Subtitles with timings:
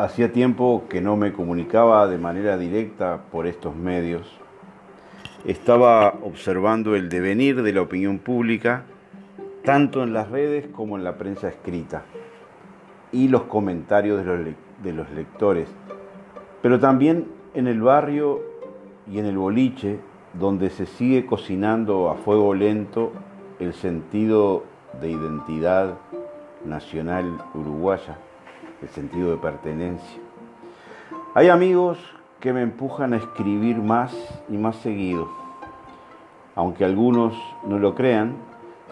[0.00, 4.26] Hacía tiempo que no me comunicaba de manera directa por estos medios.
[5.44, 8.84] Estaba observando el devenir de la opinión pública,
[9.62, 12.04] tanto en las redes como en la prensa escrita,
[13.12, 15.68] y los comentarios de los, lectores,
[16.62, 18.40] pero también en el barrio
[19.06, 19.98] y en el boliche,
[20.32, 23.12] donde se sigue cocinando a fuego lento
[23.58, 24.64] el sentido
[24.98, 25.98] de identidad
[26.64, 28.16] nacional uruguaya
[28.82, 30.20] el sentido de pertenencia.
[31.34, 31.98] Hay amigos
[32.40, 34.14] que me empujan a escribir más
[34.48, 35.28] y más seguido.
[36.54, 38.34] Aunque algunos no lo crean,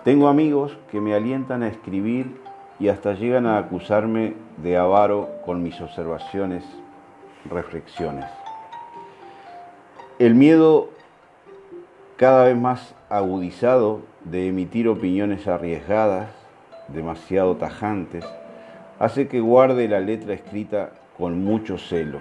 [0.05, 2.41] tengo amigos que me alientan a escribir
[2.79, 6.65] y hasta llegan a acusarme de avaro con mis observaciones,
[7.51, 8.27] reflexiones.
[10.19, 10.91] El miedo
[12.17, 16.31] cada vez más agudizado de emitir opiniones arriesgadas,
[16.89, 18.25] demasiado tajantes,
[18.99, 22.21] hace que guarde la letra escrita con mucho celo.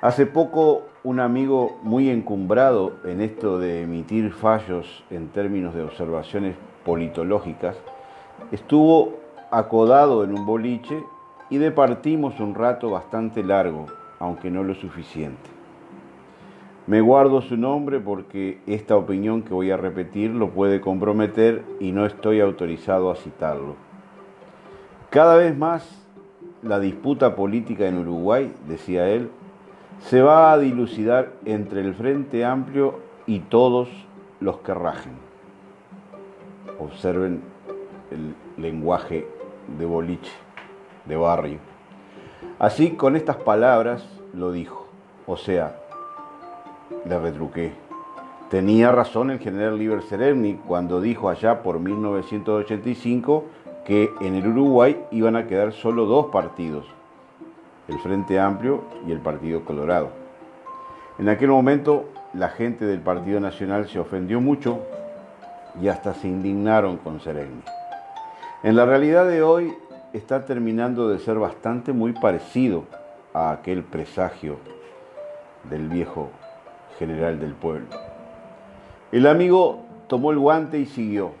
[0.00, 6.56] Hace poco un amigo muy encumbrado en esto de emitir fallos en términos de observaciones
[6.84, 7.76] politológicas,
[8.52, 9.14] estuvo
[9.50, 11.02] acodado en un boliche
[11.48, 13.86] y departimos un rato bastante largo,
[14.18, 15.50] aunque no lo suficiente.
[16.86, 21.92] Me guardo su nombre porque esta opinión que voy a repetir lo puede comprometer y
[21.92, 23.83] no estoy autorizado a citarlo.
[25.14, 25.88] Cada vez más
[26.64, 29.30] la disputa política en Uruguay, decía él,
[30.00, 33.88] se va a dilucidar entre el Frente Amplio y todos
[34.40, 35.12] los que rajen.
[36.80, 37.42] Observen
[38.10, 39.28] el lenguaje
[39.78, 40.32] de boliche,
[41.04, 41.58] de barrio.
[42.58, 44.88] Así, con estas palabras, lo dijo.
[45.28, 45.76] O sea,
[47.08, 47.72] le retruqué.
[48.50, 53.44] Tenía razón el general Liber Sereni cuando dijo allá por 1985
[53.84, 56.86] que en el Uruguay iban a quedar solo dos partidos,
[57.88, 60.10] el Frente Amplio y el Partido Colorado.
[61.18, 64.80] En aquel momento la gente del Partido Nacional se ofendió mucho
[65.80, 67.62] y hasta se indignaron con Sereni.
[68.62, 69.74] En la realidad de hoy
[70.12, 72.84] está terminando de ser bastante muy parecido
[73.34, 74.56] a aquel presagio
[75.68, 76.30] del viejo
[76.98, 77.86] general del pueblo.
[79.12, 81.32] El amigo tomó el guante y siguió.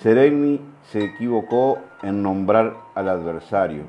[0.00, 3.84] Sereni se equivocó en nombrar al adversario.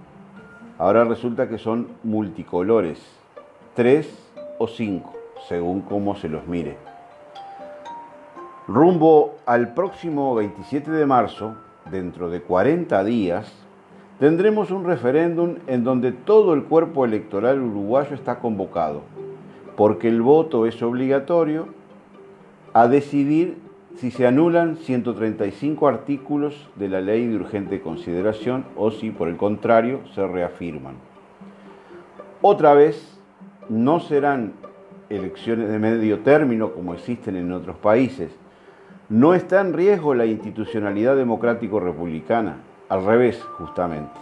[0.77, 2.99] Ahora resulta que son multicolores,
[3.73, 4.07] tres
[4.57, 5.13] o cinco,
[5.47, 6.77] según cómo se los mire.
[8.67, 11.55] Rumbo al próximo 27 de marzo,
[11.89, 13.51] dentro de 40 días,
[14.19, 19.01] tendremos un referéndum en donde todo el cuerpo electoral uruguayo está convocado,
[19.75, 21.69] porque el voto es obligatorio,
[22.73, 23.57] a decidir
[23.99, 29.35] si se anulan 135 artículos de la ley de urgente consideración o si por el
[29.35, 30.95] contrario se reafirman.
[32.41, 33.19] Otra vez,
[33.67, 34.53] no serán
[35.09, 38.31] elecciones de medio término como existen en otros países.
[39.09, 44.17] No está en riesgo la institucionalidad democrático-republicana, al revés justamente.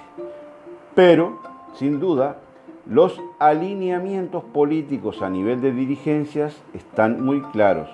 [0.95, 1.39] Pero,
[1.75, 2.39] sin duda,
[2.88, 7.89] los alineamientos políticos a nivel de dirigencias están muy claros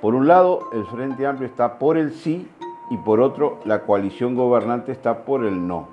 [0.00, 2.48] por un lado, el Frente Amplio está por el sí
[2.90, 5.88] y por otro, la coalición gobernante está por el no.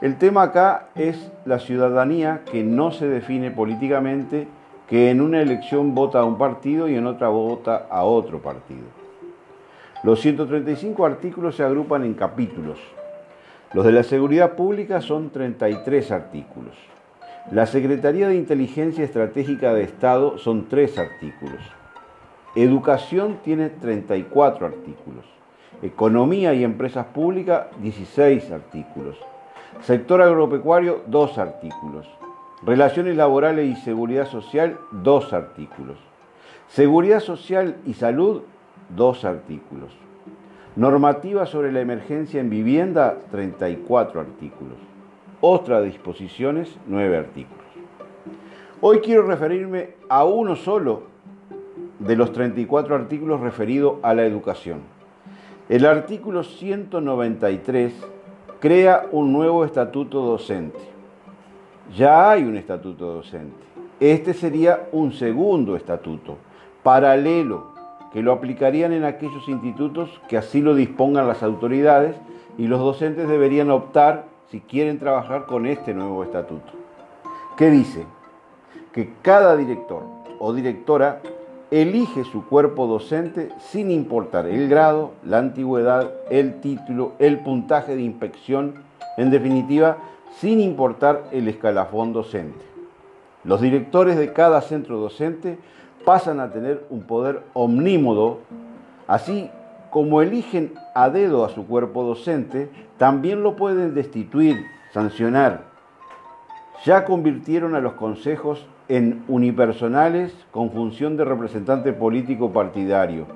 [0.00, 4.48] El tema acá es la ciudadanía que no se define políticamente,
[4.88, 8.86] que en una elección vota a un partido y en otra vota a otro partido.
[10.02, 12.78] Los 135 artículos se agrupan en capítulos.
[13.74, 16.74] Los de la seguridad pública son 33 artículos.
[17.52, 21.60] La Secretaría de Inteligencia Estratégica de Estado son 3 artículos.
[22.56, 25.24] Educación tiene 34 artículos.
[25.82, 29.16] Economía y empresas públicas, 16 artículos.
[29.82, 32.08] Sector agropecuario, 2 artículos.
[32.62, 35.96] Relaciones laborales y seguridad social, 2 artículos.
[36.68, 38.42] Seguridad social y salud,
[38.96, 39.92] 2 artículos.
[40.74, 44.76] Normativa sobre la emergencia en vivienda, 34 artículos.
[45.40, 47.64] Otras disposiciones, 9 artículos.
[48.80, 51.09] Hoy quiero referirme a uno solo
[52.00, 54.80] de los 34 artículos referidos a la educación.
[55.68, 57.92] El artículo 193
[58.58, 60.78] crea un nuevo estatuto docente.
[61.96, 63.56] Ya hay un estatuto docente.
[64.00, 66.38] Este sería un segundo estatuto,
[66.82, 67.68] paralelo,
[68.12, 72.16] que lo aplicarían en aquellos institutos que así lo dispongan las autoridades
[72.58, 76.72] y los docentes deberían optar si quieren trabajar con este nuevo estatuto.
[77.56, 78.06] ¿Qué dice?
[78.92, 80.02] Que cada director
[80.38, 81.20] o directora
[81.70, 88.02] elige su cuerpo docente sin importar el grado, la antigüedad, el título, el puntaje de
[88.02, 88.74] inspección,
[89.16, 89.98] en definitiva,
[90.38, 92.64] sin importar el escalafón docente.
[93.44, 95.58] Los directores de cada centro docente
[96.04, 98.38] pasan a tener un poder omnímodo,
[99.06, 99.50] así
[99.90, 105.69] como eligen a dedo a su cuerpo docente, también lo pueden destituir, sancionar.
[106.84, 113.26] Ya convirtieron a los consejos en unipersonales con función de representante político partidario.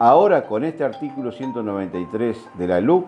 [0.00, 3.06] Ahora con este artículo 193 de la LUC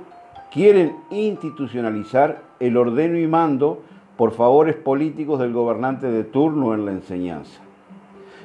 [0.52, 3.82] quieren institucionalizar el ordeno y mando
[4.16, 7.60] por favores políticos del gobernante de turno en la enseñanza.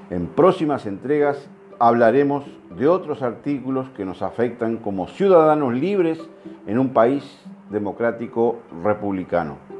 [0.09, 2.44] En próximas entregas hablaremos
[2.75, 6.19] de otros artículos que nos afectan como ciudadanos libres
[6.65, 7.39] en un país
[7.69, 9.75] democrático republicano.